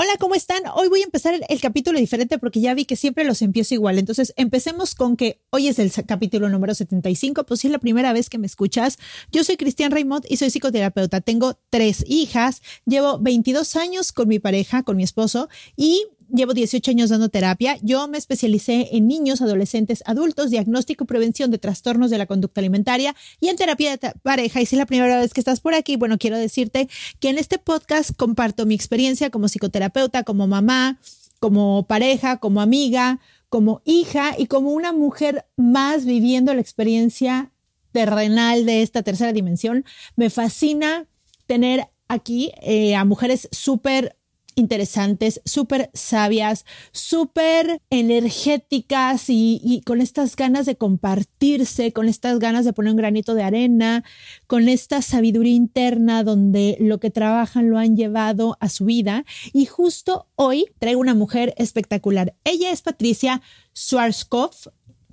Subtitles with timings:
[0.00, 0.62] Hola, ¿cómo están?
[0.76, 3.98] Hoy voy a empezar el, capítulo diferente porque ya vi que siempre los empiezo igual.
[3.98, 7.44] Entonces, empecemos con que hoy es el capítulo número 75.
[7.44, 8.96] Pues si es la primera vez que me escuchas,
[9.32, 11.20] yo soy Cristian Raymond y soy psicoterapeuta.
[11.20, 16.90] Tengo tres hijas, llevo 22 años con mi pareja, con mi esposo y llevo 18
[16.90, 17.78] años dando terapia.
[17.82, 22.60] Yo me especialicé en niños, adolescentes, adultos, diagnóstico y prevención de trastornos de la conducta
[22.60, 24.60] alimentaria y en terapia de pareja.
[24.60, 26.88] Y si es la primera vez que estás por aquí, bueno, quiero decirte
[27.20, 31.00] que en este podcast comparto mi experiencia como psicoterapeuta, como mamá,
[31.40, 37.52] como pareja, como amiga, como hija y como una mujer más viviendo la experiencia
[37.92, 39.84] terrenal de esta tercera dimensión.
[40.16, 41.06] Me fascina
[41.46, 44.17] tener aquí eh, a mujeres súper
[44.58, 52.72] interesantes, súper sabias, súper energéticas y, con estas ganas de compartirse, con estas ganas de
[52.72, 54.04] poner un granito de arena,
[54.46, 59.24] con esta sabiduría interna donde lo que trabajan lo han llevado a su vida.
[59.52, 62.34] Y justo hoy traigo una mujer espectacular.
[62.44, 63.40] Ella es Patricia
[63.74, 64.68] Schwarzkopf.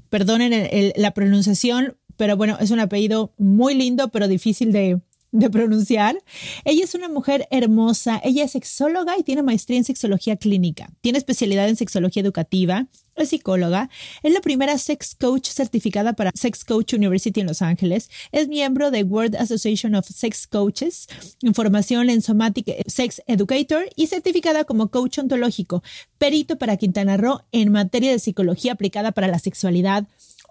[0.10, 5.02] Perdonen la pronunciación, pero bueno, es un apellido muy lindo, pero difícil de,
[5.36, 6.18] de pronunciar.
[6.64, 11.18] Ella es una mujer hermosa, ella es sexóloga y tiene maestría en sexología clínica, tiene
[11.18, 13.90] especialidad en sexología educativa, es psicóloga,
[14.24, 18.92] es la primera sex coach certificada para Sex Coach University en Los Ángeles, es miembro
[18.92, 21.08] de World Association of Sex Coaches,
[21.42, 25.84] información en Somatic Sex Educator y certificada como coach ontológico,
[26.18, 30.08] perito para Quintana Roo en materia de psicología aplicada para la sexualidad,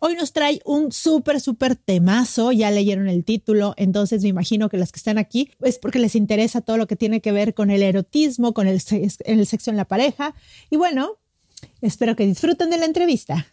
[0.06, 2.52] Hoy nos trae un súper, súper temazo.
[2.52, 6.14] Ya leyeron el título, entonces me imagino que las que están aquí es porque les
[6.14, 8.82] interesa todo lo que tiene que ver con el erotismo, con el,
[9.24, 10.34] el sexo en la pareja.
[10.68, 11.16] Y bueno,
[11.80, 13.46] espero que disfruten de la entrevista.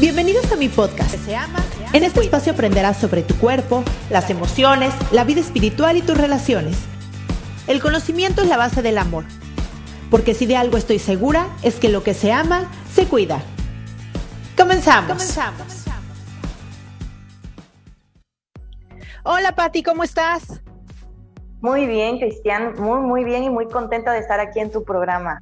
[0.00, 1.14] Bienvenidos a mi podcast.
[1.26, 1.62] Se ama,
[1.92, 6.78] en este espacio aprenderás sobre tu cuerpo, las emociones, la vida espiritual y tus relaciones.
[7.66, 9.26] El conocimiento es la base del amor.
[10.10, 13.44] Porque si de algo estoy segura, es que lo que se ama, se cuida.
[14.56, 15.08] Comenzamos.
[15.08, 15.84] Comenzamos.
[19.24, 20.60] Hola Patti, ¿cómo estás?
[21.60, 25.40] Muy bien, Cristian, muy, muy bien y muy contenta de estar aquí en tu programa.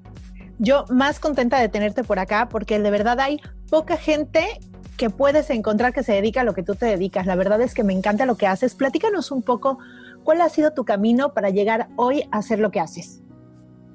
[0.58, 4.60] Yo más contenta de tenerte por acá porque de verdad hay poca gente
[4.98, 7.24] que puedes encontrar que se dedica a lo que tú te dedicas.
[7.24, 8.74] La verdad es que me encanta lo que haces.
[8.74, 9.78] Platícanos un poco
[10.24, 13.22] cuál ha sido tu camino para llegar hoy a hacer lo que haces.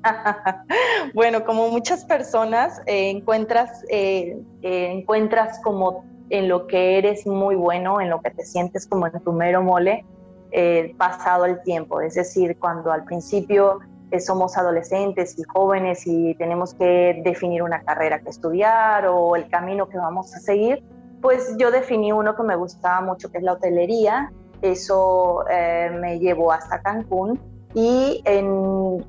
[1.13, 7.55] bueno, como muchas personas, eh, encuentras, eh, eh, encuentras como en lo que eres muy
[7.55, 10.05] bueno, en lo que te sientes como en tu mero mole,
[10.97, 11.99] pasado el tiempo.
[11.99, 13.79] Es decir, cuando al principio
[14.19, 19.89] somos adolescentes y jóvenes y tenemos que definir una carrera que estudiar o el camino
[19.89, 20.81] que vamos a seguir,
[21.21, 24.31] pues yo definí uno que me gustaba mucho, que es la hotelería.
[24.61, 25.43] Eso
[25.99, 27.37] me llevó hasta Cancún
[27.75, 28.23] y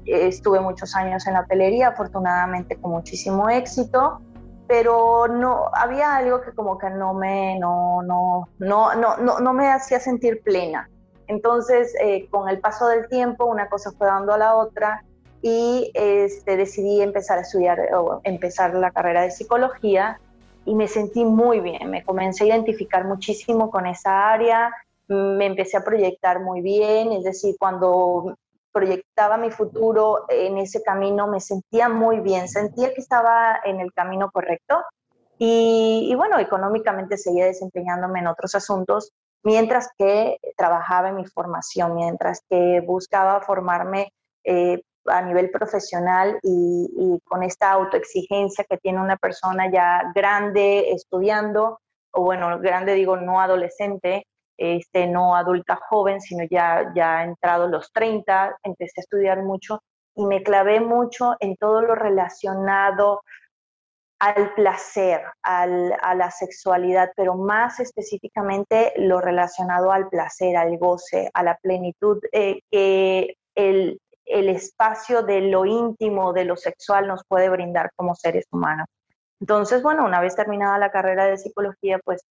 [0.07, 4.21] estuve muchos años en la hotelería, afortunadamente con muchísimo éxito,
[4.67, 9.69] pero no había algo que como que no me, no, no, no, no, no, me
[9.69, 10.91] hacía sentir plena.
[11.29, 15.05] Entonces, eh, con el paso del tiempo, una cosa fue dando a la otra
[15.43, 20.19] y este, decidí empezar a estudiar o empezar la carrera de psicología
[20.65, 24.73] y me sentí muy bien, me comencé a identificar muchísimo con esa área,
[25.07, 28.37] me empecé a proyectar muy bien, es decir, cuando
[28.77, 33.91] proyectaba mi futuro en ese camino, me sentía muy bien, sentía que estaba en el
[33.95, 34.83] camino correcto
[35.39, 42.43] y, bueno, económicamente seguía desempeñándome en otros asuntos mientras que trabajaba en mi formación, mientras
[42.51, 44.13] que buscaba formarme
[44.45, 50.91] eh, a nivel profesional y, y, con esta autoexigencia que tiene una persona ya grande
[50.91, 51.81] estudiando,
[52.13, 57.93] o bueno, grande digo no adolescente, este, no adulta joven, sino ya, ya entrado los
[57.93, 59.81] 30, empecé a estudiar mucho
[60.15, 63.23] y me clavé mucho en todo lo relacionado
[64.19, 71.31] al placer, al, a la sexualidad, pero más específicamente lo relacionado al placer, al goce,
[71.35, 77.25] a la plenitud eh, que el, el espacio de lo íntimo, de lo sexual nos
[77.29, 78.87] puede brindar como seres humanos.
[79.41, 82.23] Entonces, bueno, una vez terminada la carrera de psicología, pues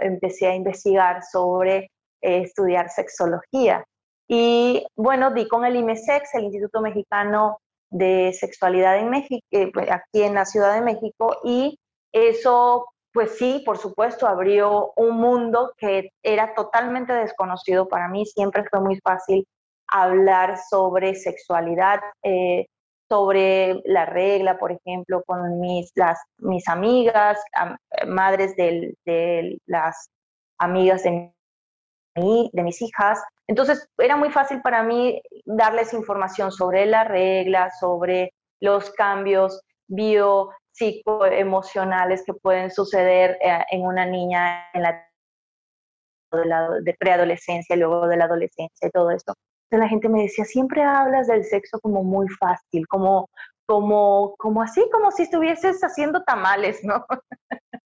[0.00, 1.90] empecé a investigar sobre
[2.22, 3.84] eh, estudiar sexología.
[4.28, 7.58] Y bueno, di con el IMESEX, el Instituto Mexicano
[7.90, 11.78] de Sexualidad en México, eh, pues, aquí en la Ciudad de México, y
[12.12, 18.24] eso, pues sí, por supuesto, abrió un mundo que era totalmente desconocido para mí.
[18.24, 19.46] Siempre fue muy fácil
[19.88, 22.66] hablar sobre sexualidad, eh,
[23.12, 27.38] sobre la regla, por ejemplo, con mis, las, mis amigas,
[28.06, 30.08] madres de las
[30.58, 31.30] amigas de,
[32.16, 33.22] mí, de mis hijas.
[33.46, 38.32] Entonces, era muy fácil para mí darles información sobre la regla, sobre
[38.62, 45.06] los cambios bio psicoemocionales que pueden suceder eh, en una niña en la
[46.80, 49.34] de, preadolescencia y luego de la adolescencia y todo esto
[49.78, 53.28] la gente me decía, siempre hablas del sexo como muy fácil, como,
[53.66, 57.06] como, como así, como si estuvieses haciendo tamales, ¿no?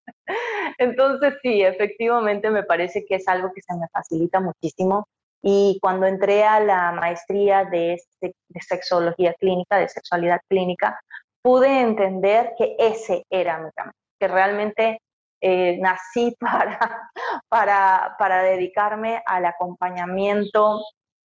[0.79, 5.07] Entonces sí, efectivamente me parece que es algo que se me facilita muchísimo.
[5.43, 10.99] Y cuando entré a la maestría de, este, de sexología clínica, de sexualidad clínica,
[11.43, 15.01] pude entender que ese era mi camino, que realmente
[15.41, 17.11] eh, nací para,
[17.49, 20.81] para, para dedicarme al acompañamiento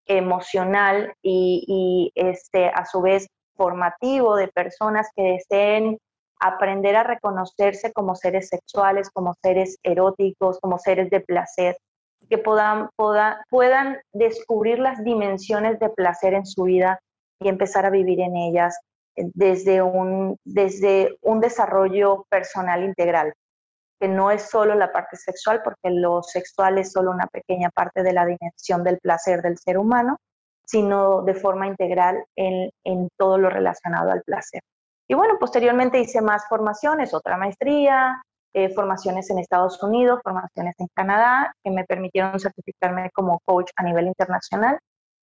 [0.06, 5.98] emocional y, este, a su vez formativo de personas que deseen
[6.40, 11.78] aprender a reconocerse como seres sexuales, como seres eróticos, como seres de placer,
[12.30, 12.90] que puedan,
[13.50, 17.00] puedan descubrir las dimensiones de placer en su vida
[17.40, 18.80] y empezar a vivir en ellas
[19.16, 23.34] eh, desde un, desde un desarrollo personal integral
[24.02, 28.02] que no es solo la parte sexual, porque lo sexual es solo una pequeña parte
[28.02, 30.18] de la dimensión del placer del ser humano,
[30.66, 32.72] sino de forma integral en,
[33.16, 34.62] todo lo relacionado al placer.
[35.08, 40.88] Y bueno, posteriormente hice más formaciones, otra maestría, eh, formaciones en Estados Unidos, formaciones en
[40.96, 44.80] Canadá, que me permitieron certificarme como coach a nivel internacional.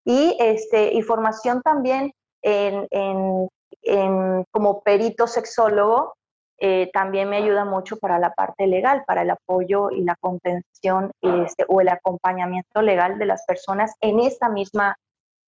[0.05, 2.11] Y, este, y formación también
[2.43, 6.13] en, en, como perito sexólogo
[6.59, 11.11] eh, también me ayuda mucho para la parte legal, para el apoyo y la contención
[11.21, 14.95] este, o el acompañamiento legal de las personas en esta misma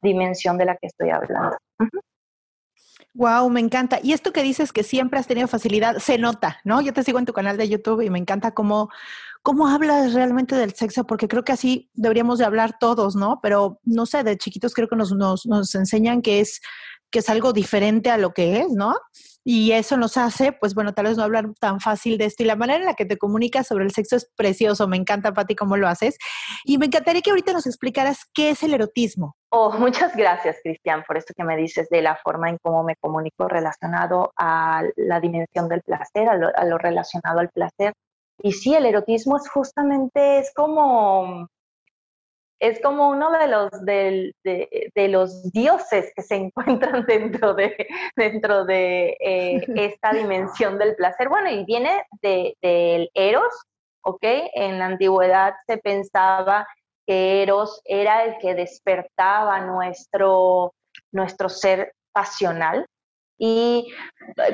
[0.01, 1.57] dimensión de la que estoy hablando.
[3.15, 4.00] Wow, me encanta.
[4.03, 6.79] Y esto que dices que siempre has tenido facilidad, se nota, ¿no?
[6.79, 8.89] Yo te sigo en tu canal de YouTube y me encanta cómo,
[9.41, 13.39] cómo hablas realmente del sexo, porque creo que así deberíamos de hablar todos, ¿no?
[13.41, 16.61] Pero no sé, de chiquitos creo que nos, nos, nos enseñan que es,
[17.11, 18.95] que es algo diferente a lo que es, ¿no?
[19.51, 22.44] y eso nos hace, pues bueno, tal vez no hablar tan fácil de esto.
[22.44, 24.88] Y la manera en la que te comunicas sobre el sexo es precioso.
[24.88, 26.19] Me encanta, Pati, cómo lo haces.
[26.65, 29.35] Y me encantaría que ahorita nos explicaras qué es el erotismo.
[29.50, 32.95] Oh, muchas gracias, Cristian, por esto que me dices de la forma en cómo me
[32.97, 37.94] comunico relacionado a la dimensión del placer, a lo, a lo relacionado al placer.
[38.44, 41.47] Y sí, el erotismo es justamente, es como
[42.59, 46.35] es como uno de los, de, de, los dioses que se
[46.95, 51.29] encuentran dentro de, dentro de eh, esta dimensión del placer.
[51.29, 53.53] Bueno, y viene del Eros,
[54.03, 54.23] ¿ok?
[54.53, 56.67] En la antigüedad se pensaba
[57.07, 60.73] que Eros era el que despertaba nuestro,
[61.11, 62.85] nuestro ser pasional.
[63.41, 63.94] Y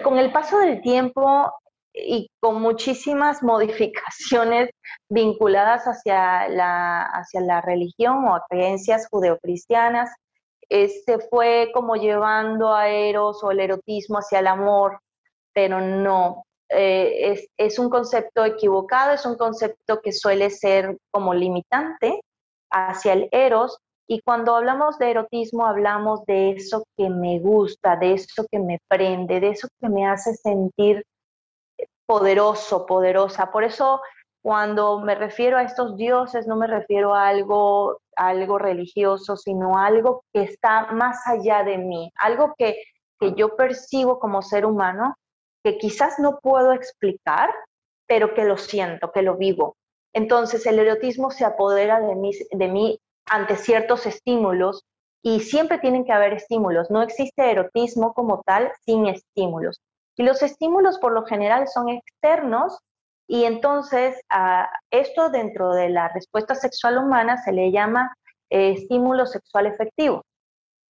[0.03, 1.51] con el paso del tiempo,
[1.95, 4.69] y con muchísimas modificaciones
[5.09, 10.11] vinculadas hacia la, hacia la religión o a creencias judeocristianas.
[10.69, 14.99] Se fue como llevando a Eros o el erotismo hacia el amor,
[15.53, 16.43] pero no.
[16.69, 22.19] Eh, es, es un concepto equivocado, es un concepto que suele ser como limitante
[22.71, 23.77] hacia el Eros,
[24.07, 28.79] y cuando hablamos de erotismo, hablamos de eso que me gusta, de eso que me
[28.87, 31.03] prende, de eso que me hace sentir
[32.05, 33.51] poderoso, poderosa.
[33.51, 34.01] Por eso
[34.41, 39.87] cuando me refiero a estos dioses no me refiero a algo, algo religioso, sino a
[39.87, 42.77] algo que está más allá de mí, algo que,
[43.19, 45.15] que yo percibo como ser humano,
[45.63, 47.49] que quizás no puedo explicar,
[48.07, 49.77] pero que lo siento, que lo vivo.
[50.13, 54.85] Entonces el erotismo se apodera de mí, de mí ante ciertos estímulos
[55.23, 56.91] y siempre tienen que haber estímulos.
[56.91, 59.81] No existe erotismo como tal sin estímulos.
[60.17, 62.79] Y los estímulos por lo general son externos
[63.27, 68.15] y entonces a esto dentro de la respuesta sexual humana se le llama
[68.49, 70.23] eh, estímulo sexual efectivo.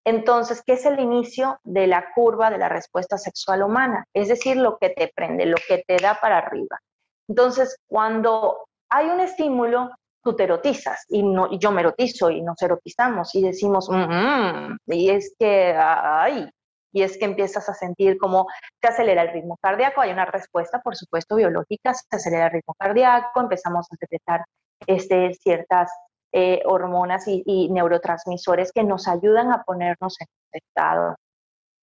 [0.05, 4.05] Entonces, ¿qué es el inicio de la curva de la respuesta sexual humana?
[4.13, 6.79] Es decir, lo que te prende, lo que te da para arriba.
[7.27, 9.89] Entonces, cuando hay un estímulo,
[10.23, 14.77] tú te erotizas y, no, yo me erotizo y nos erotizamos y decimos, mm, mm",
[14.87, 16.49] y es que, ay,
[16.95, 18.47] y es que empiezas a sentir cómo
[18.81, 19.99] se acelera el ritmo cardíaco.
[19.99, 24.45] Hay una respuesta, por supuesto, biológica, se acelera el ritmo cardíaco, empezamos a secretar
[24.87, 25.91] este, ciertas
[26.31, 31.17] eh, hormonas y, neurotransmisores que nos ayudan a ponernos en estado.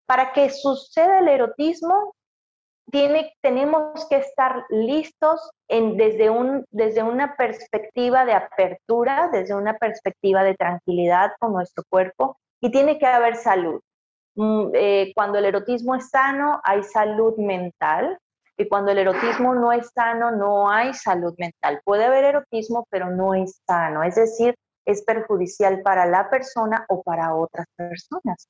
[0.06, 2.14] Para que suceda el erotismo,
[3.42, 11.52] tenemos que estar listos desde una perspectiva de apertura, desde una perspectiva de tranquilidad con
[11.52, 13.82] nuestro cuerpo y tiene que haber salud.
[14.34, 18.18] Mm, eh, cuando el erotismo es sano, hay salud mental.
[18.56, 21.80] Y cuando el erotismo no es sano, no hay salud mental.
[21.84, 24.02] Puede haber erotismo, pero no es sano.
[24.02, 28.48] Es decir, es perjudicial para la persona o para otras personas.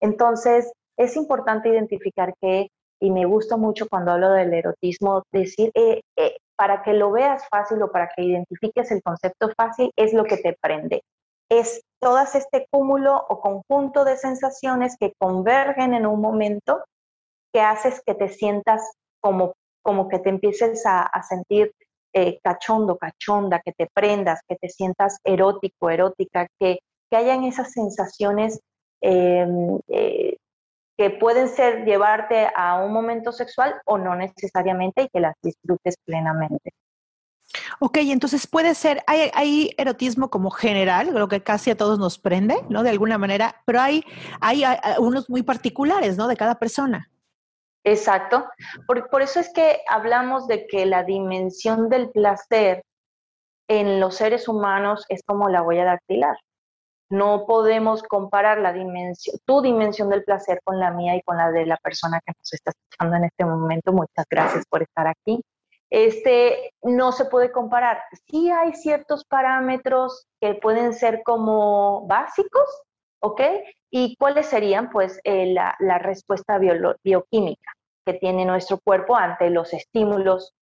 [0.00, 2.68] Entonces, es importante identificar que,
[3.00, 7.48] y me gusta mucho cuando hablo del erotismo, decir, eh, eh, para que lo veas
[7.48, 11.02] fácil o para que identifiques el concepto fácil, es lo que te prende
[11.48, 16.84] es todo este cúmulo o conjunto de sensaciones que convergen en un momento
[17.52, 18.82] que haces que te sientas
[19.20, 21.72] como, como que te empieces a, sentir
[22.12, 26.78] eh, cachondo, cachonda, que te prendas, que te sientas erótico, erótica, que,
[27.10, 28.60] que hayan esas sensaciones
[29.00, 30.36] em, eh,
[30.96, 35.96] que pueden ser llevarte a un momento sexual o no necesariamente y que las disfrutes
[36.04, 36.72] plenamente.
[37.80, 42.56] Ok, entonces puede ser, hay, erotismo como general, lo que casi a todos nos prende,
[42.68, 42.82] ¿no?
[42.82, 44.04] De alguna manera, pero hay,
[44.40, 44.64] hay,
[44.98, 46.28] unos muy particulares, ¿no?
[46.28, 47.10] De cada persona.
[47.84, 48.46] Exacto.
[48.86, 52.82] Por, por, eso es que hablamos de que la dimensión del placer
[53.68, 56.36] en los seres humanos es como la huella dactilar.
[57.10, 61.50] No podemos comparar la dimensión, tu dimensión del placer con la mía y con la
[61.50, 63.92] de la persona que nos está escuchando en este momento.
[63.92, 65.40] Muchas gracias por estar aquí
[65.90, 68.02] este, no se puede comparar.
[68.30, 72.68] Sí hay ciertos parámetros que pueden ser como básicos,
[73.20, 73.40] ¿ok?
[73.90, 74.90] ¿Y cuáles serían?
[74.90, 77.72] Pues eh, la, respuesta bioquímica
[78.06, 80.54] que tiene nuestro cuerpo ante los estímulos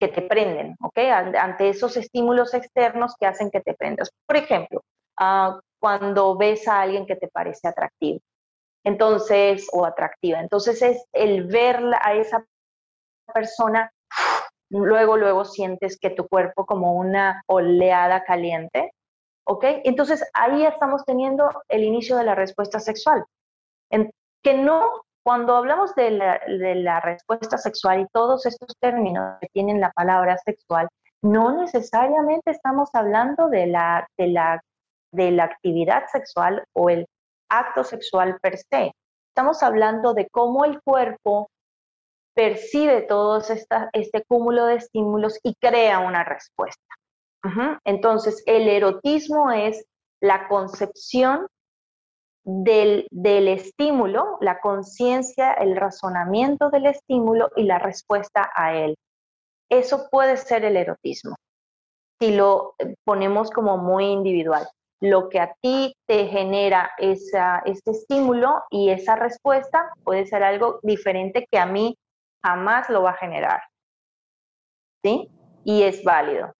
[0.00, 0.98] que te prenden, ¿ok?
[1.38, 4.10] Ante esos estímulos externos que hacen que te prendas.
[4.26, 4.82] Por ejemplo,
[5.18, 8.20] ah, cuando ves a alguien que te parece atractivo,
[8.84, 12.44] entonces, o atractiva, entonces es el ver a esa
[13.32, 13.90] persona
[14.82, 18.92] luego, luego sientes que tu cuerpo como una oleada caliente,
[19.46, 19.64] ¿ok?
[19.84, 23.24] Entonces ahí estamos teniendo el inicio de la respuesta sexual.
[24.42, 29.48] Que no, cuando hablamos de la, de la respuesta sexual y todos estos términos que
[29.52, 30.88] tienen la palabra sexual,
[31.22, 34.60] no necesariamente estamos hablando de la, de la,
[35.12, 37.06] de la actividad sexual o el
[37.48, 38.92] acto sexual per se.
[39.30, 41.48] Estamos hablando de cómo el cuerpo
[42.34, 43.40] percibe todo
[43.92, 46.82] este cúmulo de estímulos y crea una respuesta.
[47.84, 49.84] Entonces, el erotismo es
[50.20, 51.46] la concepción
[52.42, 58.96] del, del estímulo, la conciencia, el razonamiento del estímulo y la respuesta a él.
[59.70, 61.36] Eso puede ser el erotismo,
[62.20, 62.74] si lo
[63.04, 64.66] ponemos como muy individual.
[65.00, 70.80] Lo que a ti te genera esa, ese estímulo y esa respuesta puede ser algo
[70.82, 71.96] diferente que a mí
[72.44, 73.62] jamás lo va a generar.
[75.02, 75.28] ¿Sí?
[75.64, 76.52] Y es válido.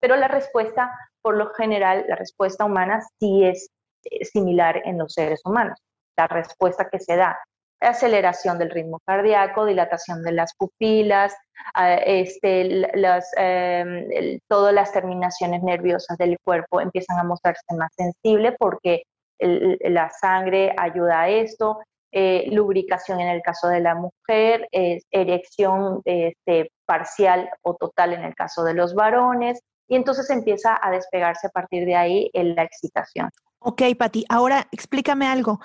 [0.00, 0.90] Pero la respuesta,
[1.22, 3.70] por lo general, la respuesta humana sí es
[4.04, 5.78] eh, similar en los seres humanos.
[6.16, 7.38] La respuesta que se da,
[7.80, 11.34] aceleración del ritmo cardíaco, dilatación de las pupilas,
[11.74, 12.64] ah, este,
[12.94, 14.08] las, em,
[14.48, 19.02] todas las terminaciones nerviosas del cuerpo empiezan a mostrarse más sensible porque
[19.40, 21.78] la sangre ayuda a esto,
[22.12, 24.68] eh, lubricación en el caso de la mujer,
[25.10, 30.90] erección este, parcial o total en el caso de los varones, y entonces empieza a
[30.90, 33.30] despegarse a partir de ahí en la excitación.
[33.58, 35.60] Ok, Pati, ahora explícame algo.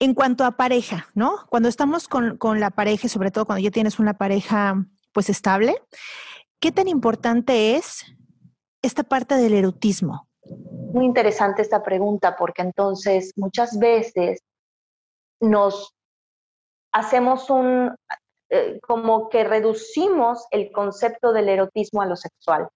[0.00, 1.46] En cuanto a pareja, ¿no?
[1.48, 4.74] Cuando estamos con, con la pareja, sobre todo cuando ya tienes una pareja
[5.12, 5.76] pues estable,
[6.58, 8.04] ¿qué tan importante es
[8.82, 10.28] esta parte del erotismo?
[10.92, 14.40] Muy interesante esta pregunta porque entonces muchas veces
[15.44, 15.94] nos
[16.92, 17.94] hacemos un,
[18.50, 22.68] eh, como que reducimos el concepto del erotismo a lo sexual.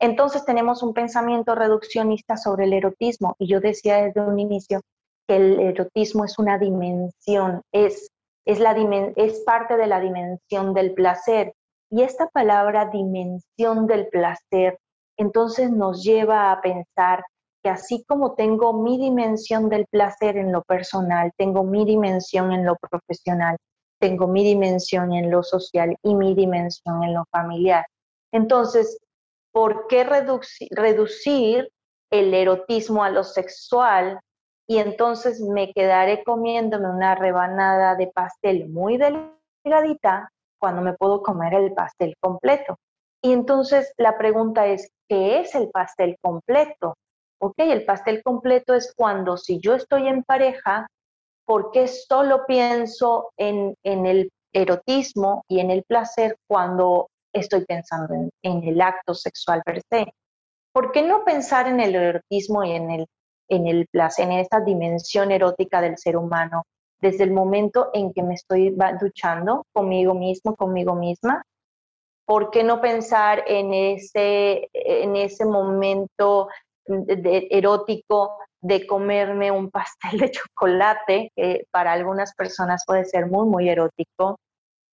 [0.00, 4.80] Entonces tenemos un pensamiento reduccionista sobre el erotismo y yo decía desde un inicio
[5.26, 8.08] que el erotismo es una dimensión, es,
[8.44, 8.74] es, la,
[9.16, 11.54] es parte de la dimensión del placer.
[11.90, 14.78] Y esta palabra dimensión del placer
[15.16, 17.24] entonces nos lleva a pensar
[17.64, 22.66] que así como tengo mi dimensión del placer en lo personal, tengo mi dimensión en
[22.66, 23.56] lo profesional,
[23.98, 27.86] tengo mi dimensión en lo social y mi dimensión en lo familiar.
[28.32, 28.98] Entonces,
[29.50, 31.70] ¿por qué reducir,
[32.10, 34.20] el erotismo a lo sexual
[34.68, 40.30] y entonces me quedaré comiéndome una rebanada de pastel muy delgadita
[40.60, 42.76] cuando me puedo comer el pastel completo?
[43.22, 46.94] Y entonces la pregunta es, ¿qué es el pastel completo?
[47.46, 50.86] Ok, el pastel completo es cuando si yo estoy en pareja,
[51.44, 58.30] ¿por qué solo pienso en, el erotismo y en el placer cuando estoy pensando en,
[58.42, 60.06] en, el acto sexual per se?
[60.72, 63.06] ¿Por qué no pensar en el erotismo y en el,
[63.50, 66.62] en el placer, en esta dimensión erótica del ser humano
[67.02, 71.44] desde el momento en que me estoy duchando conmigo mismo, conmigo misma?
[72.24, 76.48] ¿Por qué no pensar en ese, en ese momento
[76.86, 83.68] erótico de comerme un pastel de chocolate, que para algunas personas puede ser muy, muy
[83.68, 84.38] erótico.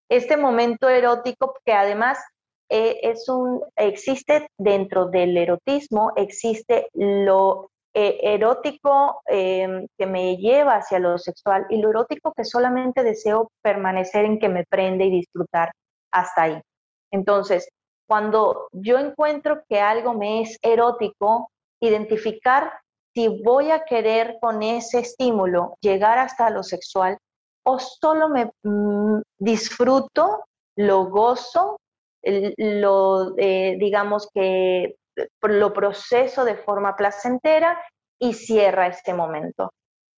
[0.09, 2.18] Este momento erótico que además
[2.68, 10.76] eh, es un, existe dentro del erotismo, existe lo eh, erótico em, que me lleva
[10.76, 15.11] hacia lo sexual y lo erótico que solamente deseo permanecer en que me prende y
[15.11, 15.73] disfrutar
[16.12, 16.61] hasta ahí.
[17.11, 17.68] Entonces,
[18.09, 22.72] cuando yo encuentro que algo me es erótico, identificar
[23.14, 27.18] si voy a querer con ese estímulo llegar hasta lo sexual
[27.64, 30.44] o solo me mm, disfruto,
[30.76, 31.78] lo gozo,
[32.22, 34.96] lo eh, digamos que
[35.42, 37.80] lo proceso de forma placentera
[38.18, 39.72] y cierra este momento.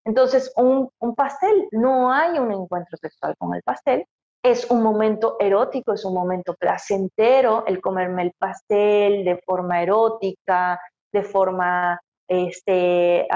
[0.04, 4.04] Entonces, un, un pastel, no hay un encuentro sexual con el pastel,
[4.44, 10.80] es un momento erótico, es un momento placentero el comerme el pastel de forma erótica,
[11.12, 13.26] de forma este,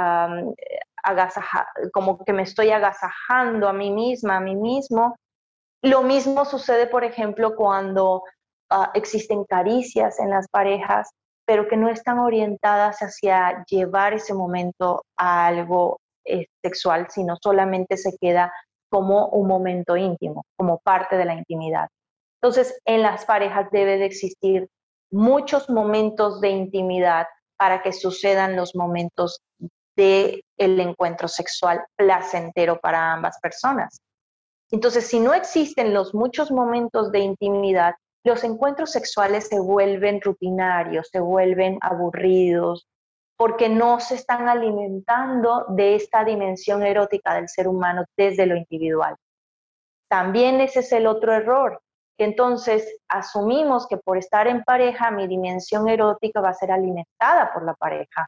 [1.92, 5.16] como que me estoy agasajando a mí misma, a mí mismo.
[5.82, 8.22] Lo mismo sucede, por ejemplo, cuando
[8.70, 11.10] ah, existen caricias en las parejas,
[11.46, 17.96] pero que no están orientadas hacia llevar ese momento a algo eh, sexual, sino solamente
[17.96, 18.52] se queda
[18.90, 21.88] como un momento íntimo, como parte de la intimidad.
[22.40, 24.68] Entonces, en las parejas debe de existir
[25.10, 29.40] muchos momentos de intimidad para que sucedan los momentos
[29.96, 34.00] del el encuentro sexual placentero para ambas personas.
[34.70, 37.94] Entonces, si no existen los muchos momentos de intimidad,
[38.24, 42.86] los encuentros sexuales se vuelven rutinarios, se vuelven aburridos,
[43.36, 49.14] porque no se están alimentando de esta dimensión erótica del ser humano desde lo individual.
[50.08, 51.80] También ese es el otro error,
[52.24, 57.64] entonces asumimos que por estar en pareja mi dimensión erótica va a ser alimentada por
[57.64, 58.26] la pareja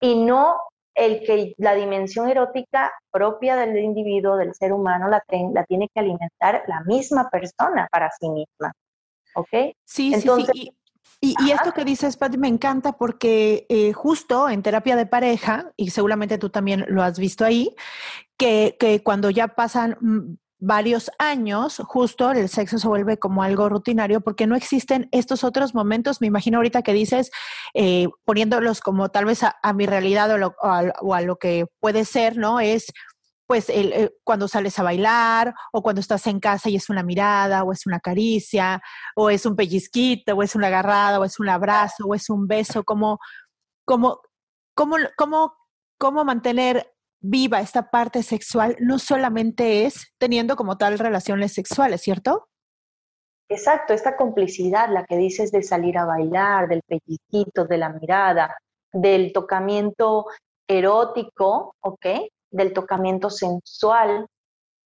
[0.00, 0.56] y no
[0.94, 5.22] el que la dimensión erótica propia del individuo, del ser humano, la,
[5.52, 8.72] la tiene que alimentar la misma persona para sí misma.
[9.34, 9.76] ¿Ok?
[9.84, 10.78] Sí, Entonces, sí, sí.
[11.20, 15.90] Y, esto que dices, Pat, me encanta porque eh, justo en terapia de pareja, y
[15.90, 17.74] seguramente tú también lo has visto ahí,
[18.36, 23.68] que, que cuando ya pasan mm, varios años, justo el sexo se vuelve como algo
[23.68, 26.20] rutinario porque no existen estos otros momentos.
[26.20, 27.30] Me imagino ahorita que dices,
[27.74, 32.60] eh, poniéndolos como tal vez a, mi realidad o, a, lo que puede ser, ¿no?
[32.60, 32.92] Es
[33.46, 37.02] pues el, eh, cuando sales a bailar o cuando estás en casa y es una
[37.02, 38.82] mirada o es una caricia
[39.16, 42.46] o es un pellizquito o es una agarrada o es un abrazo o es un
[42.46, 43.18] beso, como,
[43.86, 44.20] como,
[44.74, 45.54] como, como,
[45.98, 52.48] cómo mantener viva esta parte sexual no solamente es teniendo como tal relaciones sexuales, ¿cierto?
[53.50, 58.56] Exacto, esta complicidad, la que dices de salir a bailar, del pellizquito, de la mirada,
[58.92, 60.26] del tocamiento
[60.68, 62.06] erótico, ¿ok?
[62.50, 64.26] Del tocamiento sensual,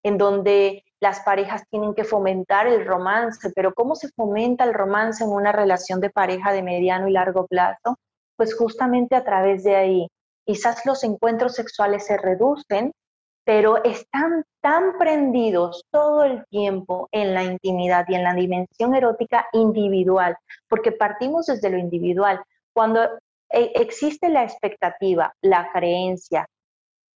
[0.03, 5.23] en donde las parejas tienen que fomentar el romance, pero ¿cómo se fomenta el romance
[5.23, 7.97] en una relación de pareja de mediano y largo plazo?
[8.37, 10.07] Pues justamente a través de ahí,
[10.51, 12.91] quizás los encuentros sexuales se reducen,
[13.45, 19.47] pero están tan prendidos todo el tiempo en la intimidad y en la dimensión erótica
[19.53, 20.35] individual,
[20.67, 22.43] porque partimos desde lo individual.
[22.73, 23.01] Cuando
[23.49, 26.45] e, existe la expectativa, la creencia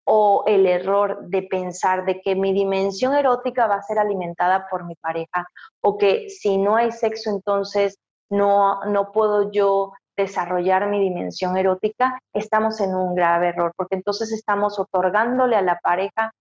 [0.06, 4.86] o el error de pensar de que mi dimensión erótica va a ser alimentada por
[4.86, 5.46] mi pareja
[5.82, 7.98] o que si no hay sexo entonces
[8.30, 14.32] no, no puedo yo desarrollar mi dimensión erótica, estamos en un grave error, porque entonces
[14.32, 16.32] estamos otorgándole a la pareja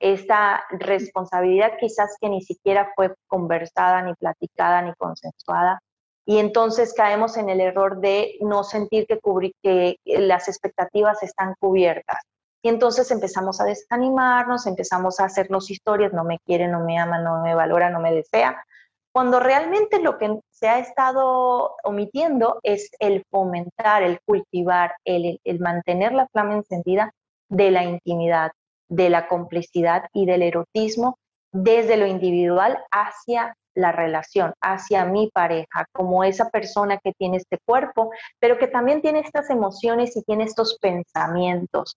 [0.00, 5.80] esta responsabilidad quizás que ni siquiera fue conversada, ni platicada, ni consensuada.
[6.26, 9.18] Y entonces caemos en el error de no sentir que,
[9.62, 12.18] que las expectativas están cubiertas.
[12.62, 17.18] Y entonces empezamos a desanimarnos, empezamos a hacernos historias, no me quiere, no me ama,
[17.18, 18.64] no me valora, no me desea,
[19.14, 26.12] cuando realmente lo que se ha estado omitiendo es el fomentar, el cultivar, el, mantener
[26.12, 27.12] la flama encendida
[27.48, 28.50] de la intimidad,
[28.88, 31.16] de la complicidad y del erotismo
[31.52, 37.58] desde lo individual hacia la relación, hacia mi pareja, como esa persona que tiene este
[37.64, 41.96] cuerpo, pero que también tiene estas emociones y tiene estos pensamientos.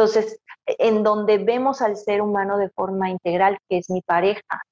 [0.00, 4.62] Entonces, en donde vemos al ser humano de forma integral, que es mi pareja,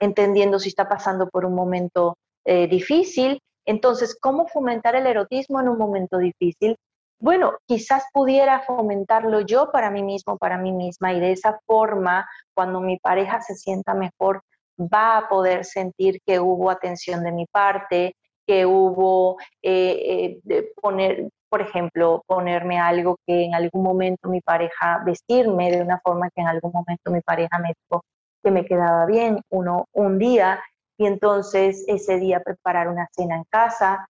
[0.00, 3.38] entendiendo si está pasando por un momento eh, difícil.
[3.66, 6.74] Entonces, ¿cómo fomentar el erotismo en un momento difícil?
[7.20, 12.26] bueno, quizás pudiera fomentarlo yo para mí mismo, para mí misma, y de esa forma,
[12.54, 14.42] cuando mi pareja se sienta mejor,
[14.80, 18.14] va a poder sentir que hubo atención de mi parte,
[18.46, 25.02] que hubo eh, eh, poner, por ejemplo, ponerme algo que en algún momento mi pareja,
[25.04, 28.02] vestirme de una forma que en algún momento mi pareja me dijo
[28.42, 30.60] que me quedaba bien uno, un día,
[30.98, 34.08] y entonces ese día preparar una cena en casa,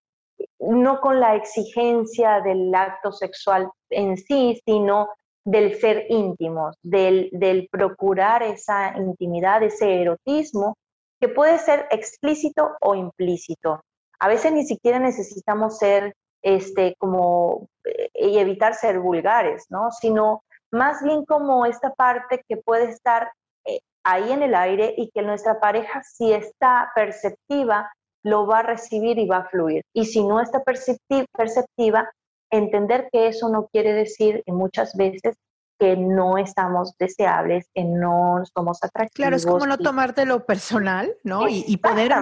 [0.59, 5.09] no con la exigencia del acto sexual en sí, sino
[5.45, 10.77] del ser íntimos, del, procurar esa intimidad, ese erotismo,
[11.21, 13.81] que puede ser explícito o implícito.
[14.21, 16.15] A veces ni siquiera necesitamos ser
[16.49, 19.91] este, como eh, y evitar ser vulgares, ¿no?
[19.91, 23.31] Sino más bien como esta parte que puede estar
[23.67, 27.91] eh, ahí en el aire y que nuestra pareja, si está perceptiva,
[28.25, 29.83] lo va a recibir y va a fluir.
[29.93, 32.11] Y si no está perceptiva,
[32.51, 35.37] entender que eso no quiere decir muchas veces
[35.79, 39.15] que no estamos deseables, que no somos atractivos.
[39.15, 41.49] Claro, es como no tomártelo personal, ¿no?
[41.49, 42.13] Y, poder,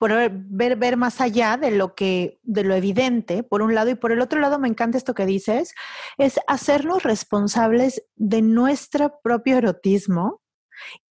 [0.00, 4.12] ver, ver más allá de lo que, de lo evidente, por un lado, y por
[4.12, 5.74] el otro lado me encanta esto que dices,
[6.16, 10.40] es hacernos responsables de nuestro propio erotismo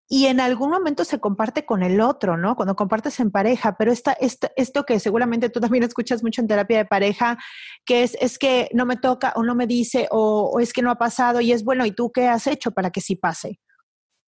[0.09, 2.55] y en algún momento se comparte con el otro, ¿no?
[2.55, 6.77] Cuando compartes en pareja, pero esta, esto que seguramente tú también escuchas mucho en terapia
[6.77, 7.37] de pareja,
[7.85, 10.91] que es, es que no me toca o no me dice o, es que no
[10.91, 13.59] ha pasado y es bueno, ¿y tú qué has hecho para que sí pase?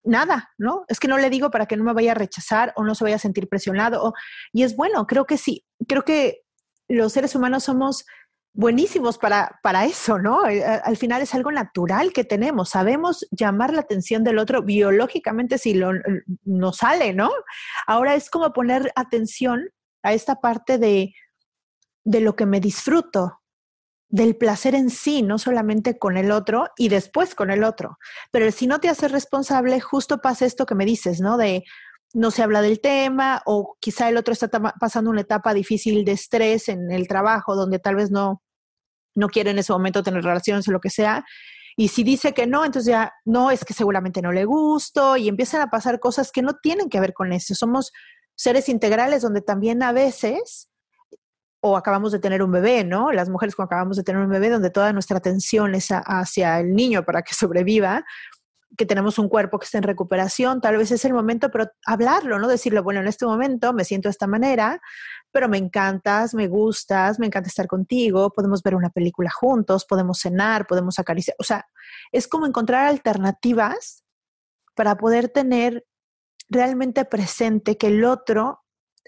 [0.02, 0.84] Nada, ¿no?
[0.88, 3.04] Es que no le digo para que no me vaya a rechazar o no se
[3.04, 4.12] vaya a sentir presionado.
[4.52, 6.42] y es bueno, creo que sí, creo que
[6.88, 8.04] los seres humanos somos
[8.52, 10.48] buenísimos para, para eso, ¿no?
[10.48, 15.58] Eh, al final es algo natural que tenemos, sabemos llamar la atención del otro biológicamente
[15.58, 15.92] si lo,
[16.44, 17.30] nos sale, ¿no?
[17.86, 19.70] Ahora es como poner atención
[20.02, 21.14] a esta parte de,
[22.04, 23.40] de lo que me disfruto,
[24.08, 27.96] del placer en sí, no solamente con el otro y después con el otro.
[28.32, 31.36] Pero si no te haces responsable, justo pasa esto que me dices, ¿no?
[31.36, 31.62] De,
[32.12, 36.12] no se habla del tema o quizá el otro está pasando una etapa difícil de
[36.12, 38.42] estrés en el trabajo donde tal vez no,
[39.14, 41.24] no quiere en ese momento tener relaciones o lo que sea.
[41.76, 45.28] Y si dice que no, entonces ya no, es que seguramente no le gusto y
[45.28, 47.54] empiezan a pasar cosas que no tienen que ver con eso.
[47.54, 47.92] Somos
[48.34, 50.68] seres integrales donde también a veces,
[51.60, 53.12] o acabamos de tener un bebé, ¿no?
[53.12, 56.74] Las mujeres cuando acabamos de tener un bebé donde toda nuestra atención es hacia el
[56.74, 58.04] niño para que sobreviva,
[58.76, 62.38] que tenemos un cuerpo que está en recuperación, tal vez es el momento, pero hablarlo,
[62.38, 62.48] ¿no?
[62.48, 64.80] Decirle, bueno, en este momento me siento de esta manera,
[65.32, 70.20] pero me encantas, me gustas, me encanta estar contigo, podemos ver una película juntos, podemos
[70.20, 71.66] cenar, podemos acariciar, o sea,
[72.12, 74.04] es como encontrar alternativas
[74.74, 75.84] para poder tener
[76.48, 78.60] realmente presente que el otro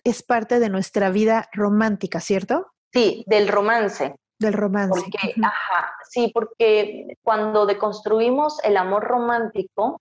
[0.04, 2.72] es parte de nuestra vida romántica, ¿cierto?
[2.92, 4.16] Sí, del romance.
[4.42, 5.00] Del romance.
[5.00, 10.00] Porque, ajá, sí, porque cuando deconstruimos el amor romántico,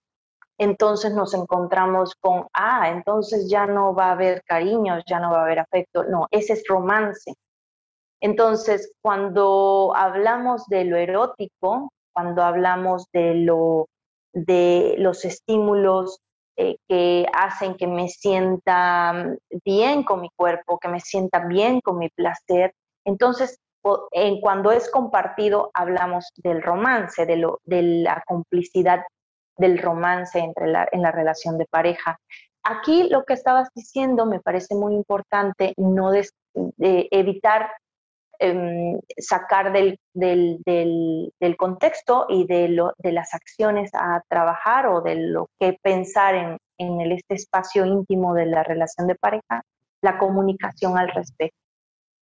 [0.58, 5.40] entonces nos encontramos con, ah, entonces ya no va a haber cariños, ya no va
[5.40, 6.04] a haber afecto.
[6.04, 7.34] No, ese es romance.
[8.20, 13.88] Entonces, cuando hablamos de lo erótico, cuando hablamos de, lo,
[14.32, 16.20] de los estímulos
[16.56, 21.98] eh, que hacen que me sienta bien con mi cuerpo, que me sienta bien con
[21.98, 22.72] mi placer,
[23.04, 23.58] entonces
[24.12, 29.02] en cuando es compartido hablamos del romance, de, lo, de la complicidad
[29.56, 32.18] del romance entre la, en la relación de pareja.
[32.64, 36.28] Aquí lo que estabas diciendo me parece muy importante, no de,
[37.10, 37.72] evitar
[38.38, 45.00] em, sacar del, del, del, contexto y de, lo, de las acciones a trabajar o
[45.00, 49.62] de lo que pensar en, en el, este espacio íntimo de la relación de pareja,
[50.00, 51.56] la comunicación al respecto.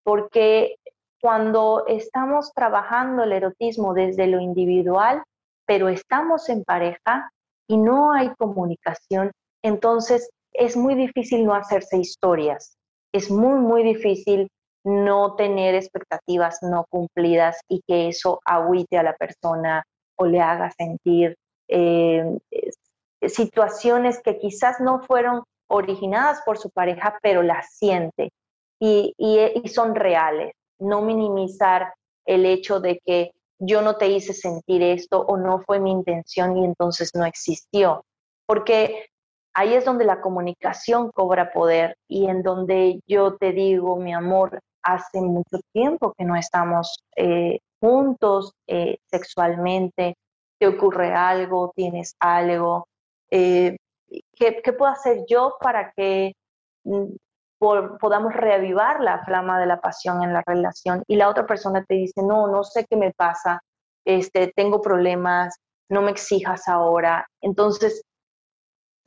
[0.03, 0.77] Porque
[1.21, 5.23] cuando estamos trabajando el erotismo desde lo individual,
[5.67, 7.31] pero estamos en pareja
[7.69, 9.31] y no hay comunicación,
[9.63, 12.77] entonces es muy difícil no hacerse historias,
[13.13, 14.49] es muy, muy difícil
[14.85, 19.85] no tener expectativas no cumplidas y que eso agüite a la persona
[20.17, 21.37] o le haga sentir
[21.69, 22.39] eh,
[23.27, 28.31] situaciones que quizás no fueron originadas por su pareja, pero las siente
[28.81, 30.53] y, y son reales.
[30.81, 31.95] No minimizar
[32.27, 36.57] el hecho de que yo no te hice sentir esto o no fue mi intención
[36.57, 38.05] y entonces no existió.
[38.47, 39.11] Porque
[39.55, 44.61] ahí es donde la comunicación cobra poder y en donde yo te digo, mi amor,
[44.83, 50.17] hace mucho tiempo que no estamos eh, juntos eh, sexualmente,
[50.59, 52.87] te ocurre algo, tienes algo,
[53.31, 53.77] eh,
[54.35, 56.35] ¿qué, puedo hacer yo para que
[57.61, 61.03] mm, podamos reavivar la flama de la pasión en la relación?
[61.07, 63.61] Y la otra persona te dice, no, no sé qué me pasa,
[64.05, 65.57] este, tengo problemas,
[65.89, 67.27] no me exijas ahora.
[67.41, 68.03] Entonces,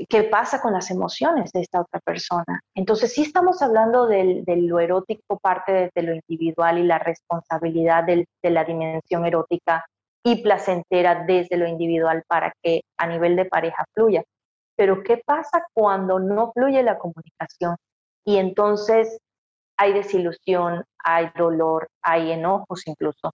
[0.09, 2.61] qué pasa con las emociones de esta otra persona.
[2.75, 8.25] Entonces, sí estamos hablando de lo erótico, parte de, lo individual y la responsabilidad de
[8.43, 9.85] la dimensión erótica
[10.23, 14.23] y placentera desde lo individual para que a nivel de pareja fluya.
[14.75, 17.75] Pero, ¿qué pasa cuando no fluye la comunicación?
[18.25, 19.17] Y entonces
[19.77, 23.33] hay desilusión, hay dolor, hay enojos incluso.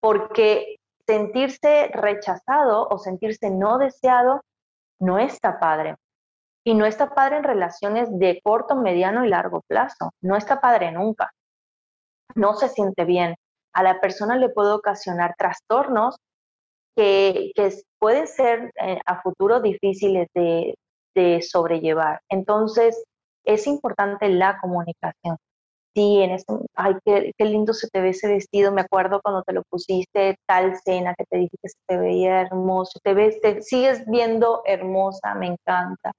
[0.00, 4.42] Porque sentirse rechazado o sentirse no deseado
[5.00, 5.96] no está padre.
[6.64, 10.12] Y no está padre en relaciones de corto, mediano y largo plazo.
[10.20, 11.30] No está padre nunca.
[12.34, 13.36] No se siente bien.
[13.72, 16.16] A la persona le puede ocasionar trastornos
[16.94, 17.52] que,
[17.98, 20.74] pueden ser eh, a futuro difíciles de,
[21.42, 22.20] sobrellevar.
[22.28, 23.02] Entonces,
[23.48, 25.38] es importante la comunicación.
[25.94, 29.42] Sí, en este, ay, qué, qué, lindo se te ve ese vestido, me acuerdo cuando
[29.42, 33.40] te lo pusiste, tal cena que te dije que se te veía hermoso, te ves,
[33.40, 36.12] te sigues viendo hermosa, me encanta.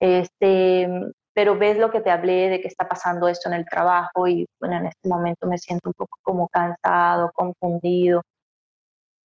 [0.00, 0.88] Este,
[1.34, 4.46] pero ves lo que te hablé de que está pasando esto en el trabajo y
[4.60, 8.22] bueno, en este momento me siento un poco como cansado, confundido.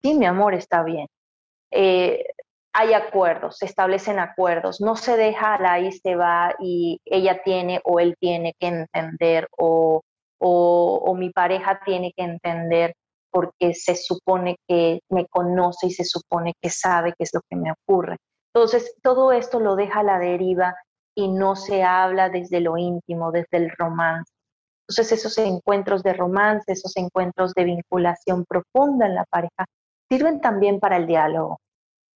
[0.03, 1.07] Sí, mi amor, está bien.
[1.71, 2.25] Eh,
[2.77, 7.79] hay acuerdos, se establecen acuerdos, no se deja la y se va y ella tiene
[7.85, 10.01] o él tiene que entender o,
[10.39, 12.93] o, mi pareja tiene que entender
[13.31, 17.55] porque se supone que me conoce y se supone que sabe qué es lo que
[17.55, 18.17] me ocurre.
[18.53, 20.75] Entonces, todo esto lo deja a la deriva
[21.15, 24.33] y no se habla desde lo íntimo, desde el romance.
[24.89, 29.65] Entonces, esos encuentros de romance, esos encuentros de vinculación profunda en la pareja,
[30.09, 31.57] sirven también para el diálogo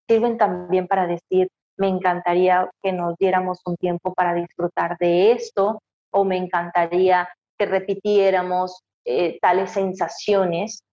[0.09, 5.81] sirven también para decir, me encantaría que nos diéramos un tiempo para disfrutar de esto
[6.11, 10.83] o me encantaría que repitiéramos eh, tales sensaciones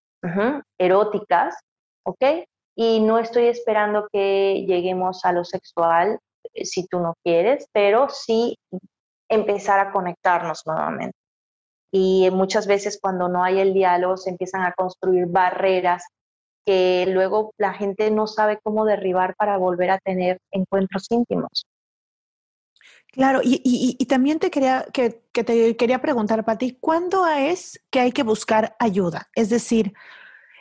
[0.79, 1.57] eróticas,
[2.05, 2.45] ¿ok?
[2.77, 6.19] Y no estoy esperando que lleguemos a lo sexual
[6.53, 8.59] eh, si tú no quieres, pero sí
[9.29, 11.17] empezar a conectarnos nuevamente.
[11.93, 16.05] Y muchas veces cuando no hay el diálogo se empiezan a construir barreras
[16.67, 21.67] que luego la gente no sabe cómo derribar para volver a tener encuentros íntimos.
[23.13, 28.25] Claro, y, también te quería, que, te quería preguntar, Pati, ¿cuándo es que hay que
[28.25, 29.31] buscar ayuda?
[29.35, 29.95] Es decir,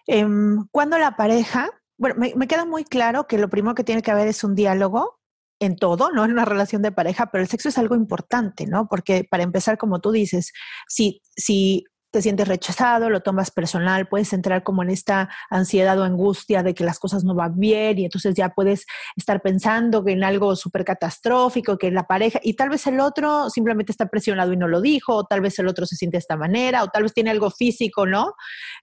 [0.08, 0.26] eh,
[0.72, 4.12] cuando la pareja, bueno, me, me, queda muy claro que lo primero que tiene que
[4.12, 5.20] haber es un diálogo
[5.60, 8.88] en todo, no en una relación de pareja, pero el sexo es algo importante, ¿no?
[8.88, 10.54] Porque para empezar, como tú dices,
[10.88, 11.84] si, si
[12.16, 16.74] te sientes rechazado, lo tomas personal, puedes entrar como en esta ansiedad o angustia de
[16.74, 18.86] que las cosas no van bien y entonces ya puedes
[19.18, 23.92] estar pensando en algo súper catastrófico, que la pareja, y tal vez el otro simplemente
[23.92, 26.38] está presionado y no lo dijo, o tal vez el otro se siente de esta
[26.38, 28.36] manera, o tal vez tiene algo físico, ¿no?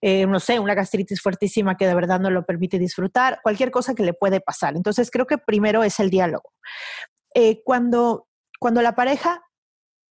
[0.03, 3.95] Eh, no sé, una gastritis fuertísima que de verdad no lo permite disfrutar, cualquier cosa
[3.95, 4.77] que le puede pasar.
[4.77, 6.53] Entonces creo que primero es el diálogo.
[7.35, 8.29] Eh, cuando,
[8.61, 9.41] cuando la pareja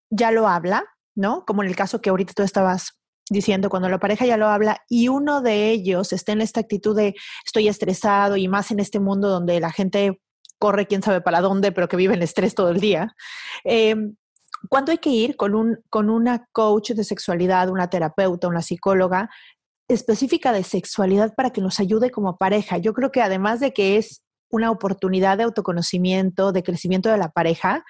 [0.09, 1.45] ya lo habla, ¿no?
[1.45, 2.97] Como en el caso que ahorita tú estabas
[3.31, 6.95] diciendo cuando la pareja ya lo habla y uno de ellos está en esta actitud
[6.95, 7.15] de
[7.45, 10.21] estoy estresado y más en este mundo donde la gente
[10.59, 13.15] corre quién sabe para dónde, pero que vive en estrés todo el día.
[13.63, 13.95] Eh,
[14.69, 19.29] ¿Cuándo hay que ir con, un, con una coach de sexualidad, una terapeuta, una psicóloga
[19.87, 22.77] específica de sexualidad para que nos ayude como pareja?
[22.77, 27.29] Yo creo que además de que es una oportunidad de autoconocimiento, de crecimiento de la
[27.29, 27.85] pareja,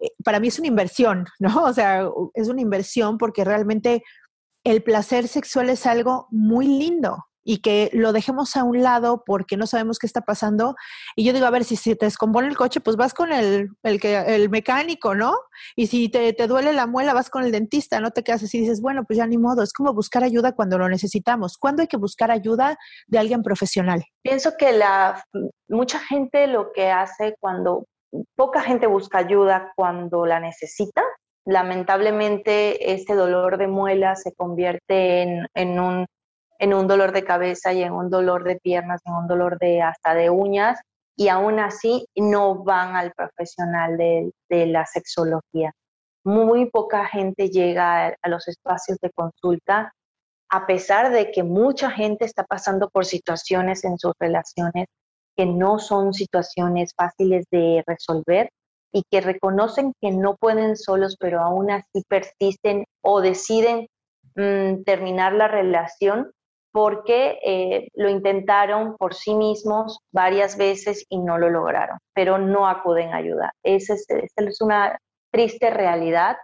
[0.00, 1.64] eh, para mí es una inversión, ¿no?
[1.64, 4.02] O sea, es una inversión porque realmente
[4.66, 9.56] el placer sexual es algo muy lindo y que lo dejemos a un lado porque
[9.56, 10.74] no sabemos qué está pasando.
[11.14, 13.68] Y yo digo, a ver, si se te descompone el coche, pues vas con el,
[13.84, 15.38] el, que, el mecánico, ¿no?
[15.76, 18.58] Y si te, te, duele la muela, vas con el dentista, no te quedas así
[18.58, 19.62] y dices, bueno, pues ya ni modo.
[19.62, 21.58] Es como buscar ayuda cuando lo necesitamos.
[21.58, 22.76] ¿Cuándo hay que buscar ayuda
[23.06, 24.02] de alguien profesional?
[24.22, 25.22] Pienso que la,
[25.68, 27.86] mucha gente lo que hace cuando,
[28.34, 31.04] poca gente busca ayuda cuando la necesita.
[31.46, 36.06] Lamentablemente, este dolor de muela se convierte en, en un
[36.58, 39.82] en un dolor de cabeza y en un dolor de piernas, en un dolor de
[39.82, 40.80] hasta de uñas,
[41.16, 44.32] y aún así no van al profesional de,
[44.66, 45.72] la sexología.
[46.24, 49.92] Muy poca gente llega a, los espacios de consulta,
[50.50, 54.86] a pesar de que mucha gente está pasando por situaciones en sus relaciones
[55.36, 58.50] que no son situaciones fáciles de resolver
[58.92, 63.88] y que reconocen que no pueden solos, pero aún así persisten o deciden
[64.34, 66.30] mm, terminar la relación
[66.72, 72.68] porque eh, lo intentaron por sí mismos varias veces y no lo lograron, pero no
[72.68, 73.52] acuden a ayuda.
[73.62, 74.98] Esa es, es una
[75.32, 76.36] triste realidad.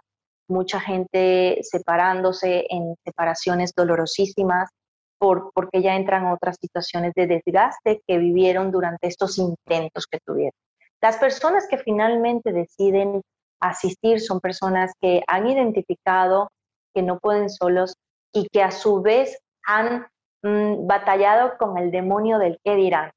[0.49, 4.71] Mucha gente separándose en separaciones dolorosísimas
[5.19, 10.57] por, porque ya entran otras situaciones de desgaste que vivieron durante estos intentos que tuvieron.
[11.03, 13.21] Las personas que finalmente deciden
[13.59, 16.49] asistir son personas que han identificado
[16.95, 17.95] que no pueden solos
[18.33, 19.37] y que a su vez
[19.67, 20.07] han
[20.43, 23.11] Mm, batallado con el demonio del qué dirán.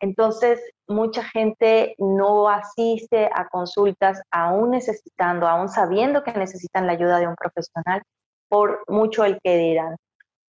[0.00, 7.18] Entonces, mucha gente no asiste a consultas aún necesitando, aún sabiendo que necesitan la ayuda
[7.18, 8.02] de un profesional
[8.48, 9.96] por mucho el qué dirán.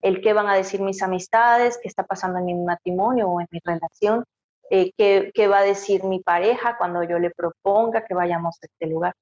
[0.02, 3.48] El qué van a decir mis amistades, qué está pasando en mi matrimonio o en
[3.50, 4.24] mi relación,
[4.70, 8.66] eh, qué, qué, va a decir mi pareja cuando yo le proponga que vayamos a
[8.66, 9.14] este lugar.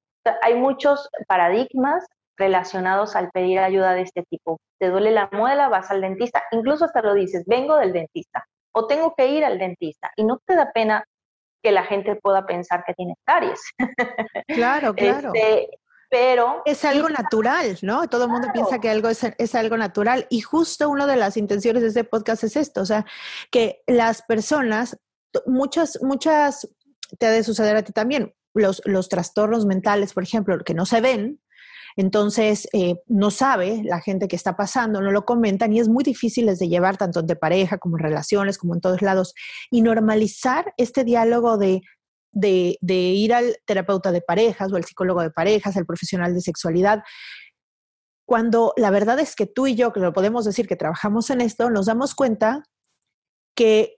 [0.43, 4.59] hay muchos paradigmas relacionados al pedir ayuda de este tipo.
[4.79, 8.87] Te duele la muela, vas al dentista, incluso hasta lo dices, vengo del dentista o
[8.87, 11.05] tengo que ir al dentista y no te da pena
[11.63, 13.61] que la gente pueda pensar que tienes caries.
[14.49, 15.31] Claro, claro.
[15.35, 15.69] Este,
[16.11, 18.07] pero es algo natural, ¿no?
[18.09, 21.39] Todo el mundo piensa que algo es, es, algo natural y justo una de las
[21.39, 23.07] intenciones de este podcast es esto, o sea,
[23.51, 24.99] que las personas,
[25.47, 26.69] muchas, muchas,
[27.19, 30.87] te ha de suceder a ti también, los, los trastornos mentales, por ejemplo, que no
[30.87, 31.41] se ven,
[31.97, 36.05] entonces, eh, no sabe la gente que está pasando, no lo comentan y es muy
[36.05, 39.35] difícil de llevar tanto de pareja como en relaciones, como en todos lados.
[39.71, 41.83] Y normalizar este diálogo de,
[42.33, 46.41] de, de ir al terapeuta de parejas o al psicólogo de parejas, al profesional de
[46.41, 47.03] sexualidad,
[48.25, 51.41] cuando la verdad es que tú y yo, que lo podemos decir que trabajamos en
[51.41, 52.63] esto, nos damos cuenta
[53.55, 53.97] que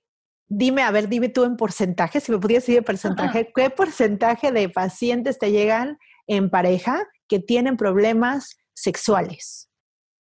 [0.49, 4.53] dime, a ver, dime tú en porcentaje, si me pudieras decir en porcentaje, ¿qué porcentaje
[4.53, 9.69] de pacientes te llegan en pareja que tienen problemas sexuales?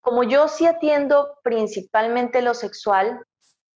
[0.00, 3.20] Como yo sí atiendo principalmente lo sexual,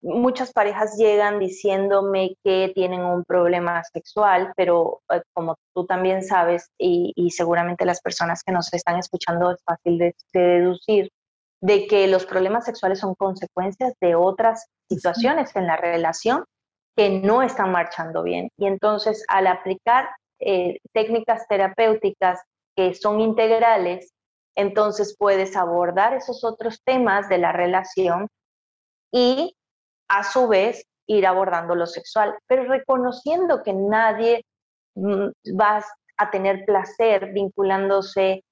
[0.03, 6.71] muchas parejas llegan diciéndome que tienen un problema sexual, pero eh, como tú también sabes
[6.79, 11.11] y, seguramente las personas que nos están escuchando es fácil de, deducir
[11.61, 16.45] de que los problemas sexuales son consecuencias de otras situaciones en la relación
[16.97, 18.51] que no están marchando bien.
[18.57, 20.09] Y entonces al aplicar
[20.41, 22.41] eh, técnicas terapéuticas
[22.77, 24.13] que son integrales,
[24.57, 28.29] entonces puedes abordar esos otros temas de la relación
[29.13, 29.55] y
[30.09, 34.45] a su vez ir abordando lo sexual, pero reconociendo que nadie
[34.95, 35.85] mm, va
[36.17, 38.45] a tener placer vinculándose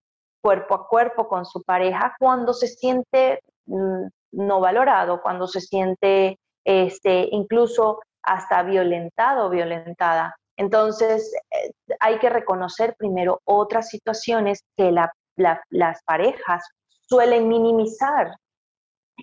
[0.47, 6.39] cuerpo a cuerpo con su pareja cuando se siente mm, no valorado, cuando se siente
[6.65, 10.37] este, incluso hasta violentado o violentada.
[10.57, 16.63] Entonces, eh, hay que reconocer primero otras situaciones que las parejas
[17.09, 18.37] suelen minimizar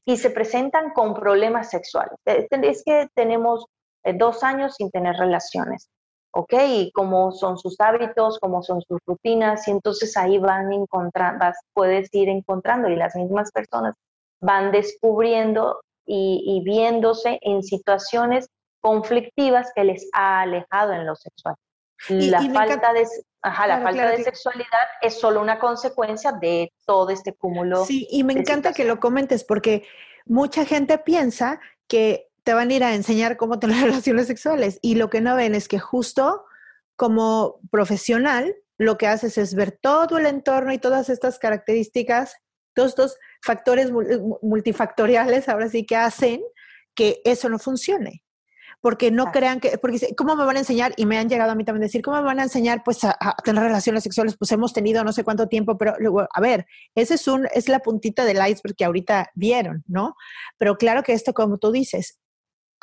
[0.04, 2.18] y se presentan con problemas sexuales.
[2.26, 3.66] Es que tenemos
[4.04, 5.88] eh, dos años sin tener relaciones,
[6.34, 6.54] ¿ok?
[6.68, 12.10] Y cómo son sus hábitos, cómo son sus rutinas, y entonces ahí van encontrando, puedes
[12.14, 13.96] ir encontrando y las mismas personas
[14.42, 18.50] van descubriendo y viéndose en situaciones
[18.84, 21.56] conflictivas que les ha alejado en lo sexual.
[22.10, 23.08] la falta, de,
[23.42, 27.86] la falta de sexualidad es solo una consecuencia de todo este cúmulo.
[27.86, 29.86] Sí, y me encanta que lo comentes porque
[30.26, 34.96] mucha gente piensa que te van a ir a enseñar cómo tener relaciones sexuales y
[34.96, 36.46] lo que no ven es que justo
[36.96, 42.36] como profesional lo que haces es ver todo el entorno y todas estas características,
[42.74, 43.92] todos estos factores
[44.42, 46.42] multifactoriales ahora sí que hacen
[46.96, 48.24] que eso no funcione
[48.84, 50.92] porque no crean que, porque ¿cómo me van a enseñar?
[50.98, 53.02] Y me han llegado a mí también a decir, ¿cómo me van a enseñar pues
[53.06, 54.36] a, tener relaciones sexuales?
[54.38, 57.70] Pues hemos tenido no sé cuánto tiempo, pero luego, a ver, ese es un, es
[57.70, 60.18] la puntita del iceberg que ahorita vieron, ¿no?
[60.58, 62.20] Pero claro que esto, como tú dices,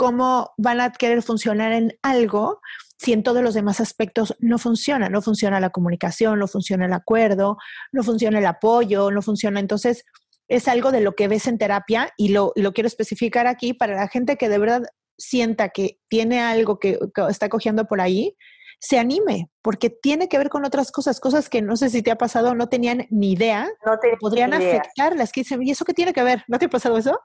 [0.01, 2.63] ¿cómo van a querer funcionar en algo
[2.97, 5.11] si en todos los demás aspectos no funciona?
[5.11, 7.59] No funciona la comunicación, no funciona el acuerdo,
[7.93, 9.61] no funciona el apoyo, no funciona.
[9.61, 10.07] Entonces,
[10.49, 13.95] es algo de lo que ves en terapia y lo, lo quiero especificar aquí para
[13.95, 14.85] la gente que de verdad
[15.19, 16.99] sienta que tiene algo que,
[17.29, 18.39] está cogiendo por ahí,
[18.79, 22.11] se anime, porque tiene que ver con otras cosas, cosas que no sé si te
[22.11, 25.31] ha pasado, no tenían ni idea, no podrían afectarlas.
[25.31, 26.43] Que ¿y eso qué tiene que ver?
[26.49, 27.21] ¿No te ha pasado eso?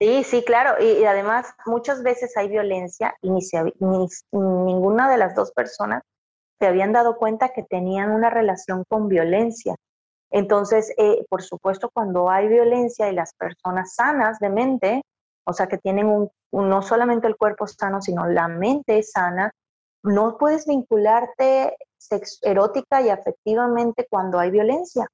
[0.00, 0.82] Sí, sí, claro.
[0.82, 3.40] Y, además, muchas veces hay violencia y ni,
[3.80, 6.02] ni, ninguna de las dos personas
[6.60, 9.76] se habían dado cuenta que tenían una relación con violencia.
[10.30, 15.02] Entonces, eh, por supuesto, cuando hay violencia y las personas sanas de mente,
[15.46, 19.52] o sea, que tienen un, no solamente el cuerpo sano, sino la mente sana,
[20.02, 21.76] no puedes vincularte
[22.42, 25.06] erótica y afectivamente cuando hay violencia.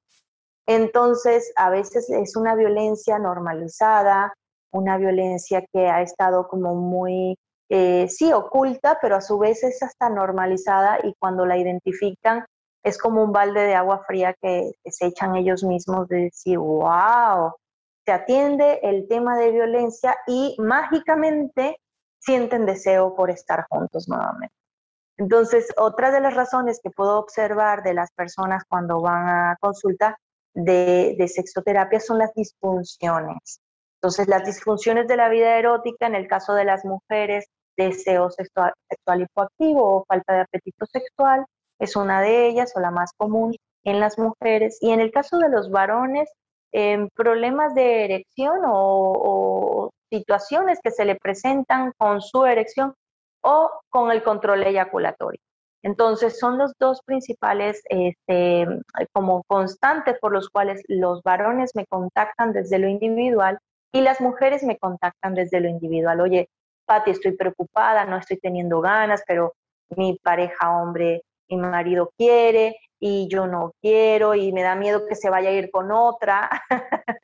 [0.66, 4.32] Entonces, a veces es una violencia normalizada,
[4.72, 7.36] una violencia que ha estado como muy,
[7.68, 12.44] eh, sí, oculta, pero a su vez es hasta normalizada y cuando la identifican
[12.82, 16.58] es como un balde de agua fría que, que se echan ellos mismos de decir,
[16.58, 17.52] wow,
[18.06, 21.78] se atiende el tema de violencia y mágicamente
[22.18, 24.54] sienten deseo por estar juntos nuevamente.
[25.20, 30.18] Entonces, otra de las razones que puedo observar de las personas cuando van a consulta
[30.54, 33.60] de, sexoterapia son las disfunciones.
[34.02, 37.44] Entonces, las disfunciones de la vida erótica, en el caso de las mujeres,
[37.76, 41.44] deseo sexual, sexual hipoactivo o falta de apetito sexual,
[41.78, 44.78] es una de ellas o la más común en las mujeres.
[44.80, 46.30] Y en el caso de los varones,
[47.14, 52.94] problemas de erección o, situaciones que se le presentan con su erección
[53.42, 55.40] o con el control eyaculatorio.
[55.82, 58.66] Entonces, son los dos principales este,
[59.12, 63.58] como constantes por los cuales los varones me contactan desde lo individual
[63.92, 66.20] y las mujeres me contactan desde lo individual.
[66.20, 66.48] Oye,
[66.86, 69.54] Pati, estoy preocupada, no estoy teniendo ganas, pero
[69.96, 75.16] mi pareja hombre, mi marido quiere, y yo no quiero y me da miedo que
[75.16, 76.50] se vaya a ir con otra.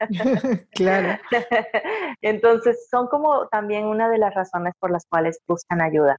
[0.72, 1.20] claro.
[2.22, 6.16] Entonces, son como también una de las razones por las cuales buscan ayuda.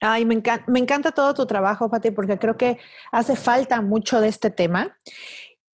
[0.00, 2.78] Ay, me encanta, me encanta todo tu trabajo, Pati, porque creo que
[3.10, 4.96] hace falta mucho de este tema.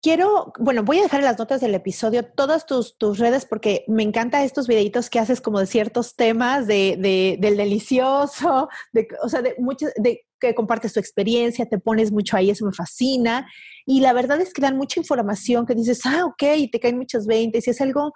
[0.03, 3.84] Quiero, bueno, voy a dejar en las notas del episodio todas tus, tus redes porque
[3.86, 9.07] me encanta estos videitos que haces como de ciertos temas, de, de del delicioso, de,
[9.22, 12.72] o sea, de muchos, de que compartes tu experiencia, te pones mucho ahí, eso me
[12.72, 13.46] fascina.
[13.86, 16.98] Y la verdad es que dan mucha información que dices, ah, ok, y te caen
[16.98, 18.12] muchas 20, y es algo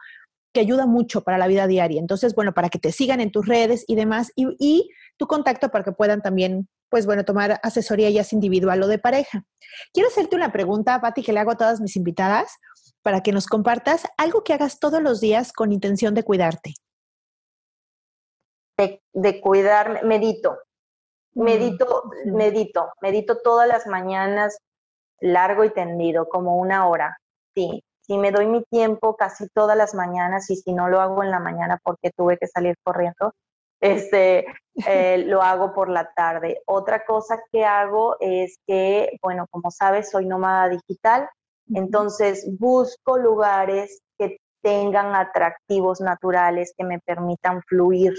[0.57, 2.01] que ayuda mucho para la vida diaria.
[2.01, 4.89] Entonces, bueno, para que te sigan en tus redes y demás, y, y
[5.19, 8.99] tu contacto para que puedan también, pues bueno, tomar asesoría ya sea individual o de
[8.99, 9.45] pareja.
[9.93, 12.57] Quiero hacerte una pregunta, Patti, que le hago a todas mis invitadas,
[13.03, 16.73] para que nos compartas algo que hagas todos los días con intención de cuidarte.
[18.79, 20.57] De, de cuidar, medito.
[21.35, 24.57] Medito, medito, medito todas las mañanas,
[25.21, 27.19] largo y tendido, como una hora.
[27.55, 31.23] Sí, sí me doy mi tiempo casi todas las mañanas y si no lo hago
[31.23, 33.33] en la mañana porque tuve que salir corriendo,
[33.81, 34.47] este,
[34.87, 36.63] eh, lo hago por la tarde.
[36.67, 41.29] Otra cosa que hago es que, bueno, como sabes, soy nómada digital,
[41.75, 48.15] entonces busco lugares que tengan atractivos naturales que me permitan fluir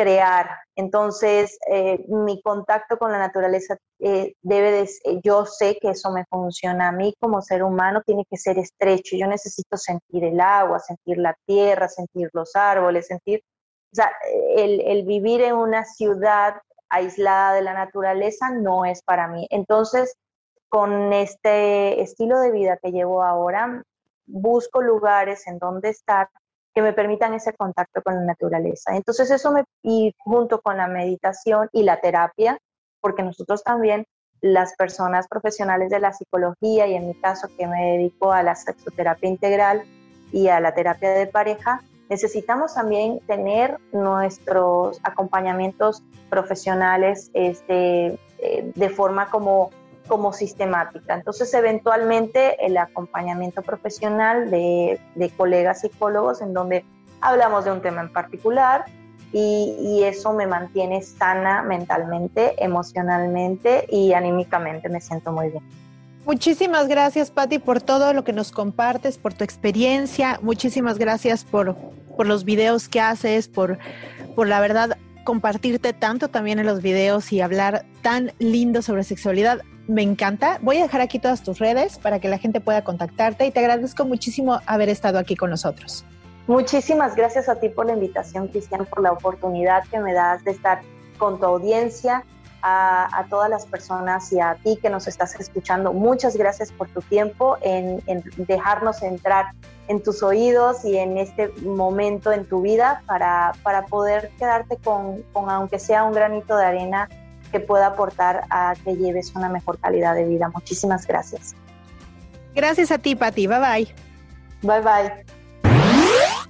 [0.00, 0.48] crear.
[0.76, 6.10] Entonces, eh, mi contacto con la naturaleza eh, debe de, eh, yo sé que eso
[6.10, 9.16] me funciona a mí como ser humano, tiene que ser estrecho.
[9.16, 13.42] Yo necesito sentir el agua, sentir la tierra, sentir los árboles, sentir,
[13.92, 14.10] o sea,
[14.56, 16.54] el, el vivir en una ciudad
[16.88, 19.46] aislada de la naturaleza no es para mí.
[19.50, 20.16] Entonces,
[20.70, 23.82] con este estilo de vida que llevo ahora,
[24.26, 26.30] busco lugares en donde estar
[26.74, 28.94] que me permitan ese contacto con la naturaleza.
[28.94, 32.58] Entonces eso me, y junto con la meditación y la terapia,
[33.00, 34.06] porque nosotros también,
[34.40, 38.54] las personas profesionales de la psicología y en mi caso que me dedico a la
[38.54, 39.82] sexoterapia integral
[40.32, 48.88] y a la terapia de pareja, necesitamos también tener nuestros acompañamientos profesionales este, eh, de
[48.88, 49.70] forma como
[50.10, 51.14] como sistemática.
[51.14, 54.98] Entonces, eventualmente, el acompañamiento profesional de,
[55.36, 56.84] colegas psicólogos en donde
[57.20, 58.86] hablamos de un tema en particular
[59.32, 64.88] y, eso me mantiene sana mentalmente, emocionalmente y anímicamente.
[64.88, 65.62] Me siento muy bien.
[66.26, 70.40] Muchísimas gracias, Patti, por todo lo que nos compartes, por tu experiencia.
[70.42, 71.76] Muchísimas gracias por
[72.18, 73.78] los videos que haces, por,
[74.34, 79.60] por la verdad compartirte tanto también en los videos y hablar tan lindo sobre sexualidad.
[79.90, 80.58] Me encanta.
[80.62, 83.58] Voy a dejar aquí todas tus redes para que la gente pueda contactarte y te
[83.58, 86.04] agradezco muchísimo haber estado aquí con nosotros.
[86.46, 90.52] Muchísimas gracias a ti por la invitación, Cristian, por la oportunidad que me das de
[90.52, 90.80] estar
[91.18, 92.24] con tu audiencia,
[92.62, 95.92] a, todas las personas y a ti que nos estás escuchando.
[95.92, 98.00] Muchas gracias por tu tiempo en,
[98.36, 99.54] dejarnos entrar
[99.88, 105.22] en tus oídos y en este momento en tu vida para, para poder quedarte con,
[105.32, 107.08] con, aunque sea un granito de arena,
[107.50, 110.50] que pueda aportar a que lleves una mejor calidad de vida.
[110.54, 111.54] Muchísimas gracias.
[112.54, 113.46] Gracias a ti, Pati.
[113.46, 113.94] Bye bye.
[114.62, 115.40] Bye bye.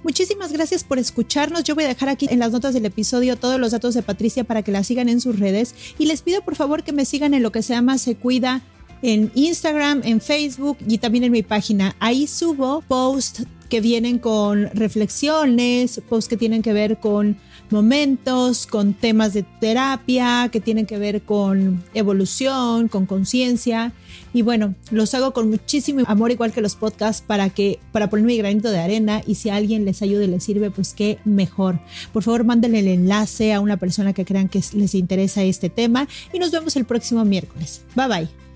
[0.03, 1.63] Muchísimas gracias por escucharnos.
[1.63, 4.43] Yo voy a dejar aquí en las notas del episodio todos los datos de Patricia
[4.43, 7.33] para que la sigan en sus redes y les pido por favor que me sigan
[7.33, 8.61] en lo que se llama Se Cuida
[9.03, 11.95] en Instagram, en Facebook y también en mi página.
[11.99, 17.37] Ahí subo posts que vienen con reflexiones, posts que tienen que ver con
[17.69, 23.93] momentos, con temas de terapia, que tienen que ver con evolución, con conciencia.
[24.33, 28.25] Y bueno, los hago con muchísimo amor, igual que los podcasts, para que, para poner
[28.25, 29.21] mi granito de arena.
[29.25, 31.79] Y si a alguien les ayuda y les sirve, pues qué mejor.
[32.11, 36.09] Por favor, mándenle el enlace a una persona que crean que les interesa este tema.
[36.33, 37.83] Y nos vemos el próximo miércoles.
[37.95, 38.50] Bye bye.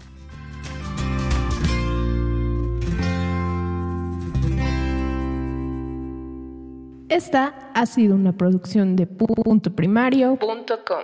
[7.09, 11.03] Esta ha sido una producción de punto primario.com.